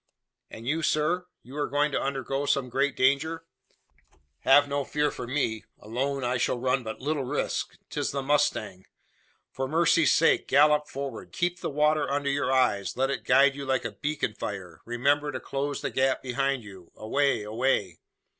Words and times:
"And 0.49 0.65
you, 0.67 0.81
sir? 0.81 1.27
You 1.43 1.55
are 1.57 1.67
going 1.69 1.91
to 1.91 2.01
undergo 2.01 2.47
some 2.47 2.69
great 2.71 2.97
danger?" 2.97 3.45
"Have 4.39 4.67
no 4.67 4.83
fear 4.83 5.11
for 5.11 5.27
me! 5.27 5.63
Alone, 5.77 6.23
I 6.23 6.37
shall 6.37 6.57
run 6.57 6.81
but 6.81 6.99
little 6.99 7.23
risk. 7.23 7.77
'Tis 7.91 8.09
the 8.09 8.23
mustang. 8.23 8.87
For 9.51 9.67
mercy's 9.67 10.11
sake, 10.11 10.47
gallop 10.47 10.87
forward! 10.87 11.31
Keep 11.31 11.59
the 11.59 11.69
water 11.69 12.09
under 12.09 12.31
your 12.31 12.51
eyes. 12.51 12.97
Let 12.97 13.11
it 13.11 13.23
guide 13.25 13.53
you 13.53 13.63
like 13.63 13.85
a 13.85 13.91
beacon 13.91 14.33
fire. 14.33 14.81
Remember 14.85 15.31
to 15.31 15.39
close 15.39 15.81
the 15.81 15.91
gap 15.91 16.23
behind 16.23 16.63
you. 16.63 16.89
Away 16.95 17.43
away!" 17.43 17.99